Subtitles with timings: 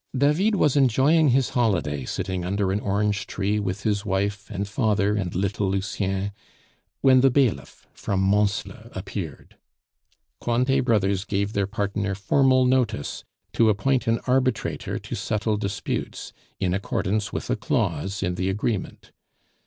[0.17, 5.13] David was enjoying his holiday sitting under an orange tree with his wife, and father,
[5.13, 6.31] and little Lucien,
[7.01, 9.57] when the bailiff from Mansle appeared.
[10.41, 16.73] Cointet Brothers gave their partner formal notice to appoint an arbitrator to settle disputes, in
[16.73, 19.11] accordance with a clause in the agreement.